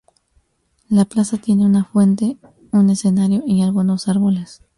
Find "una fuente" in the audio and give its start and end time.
1.63-2.39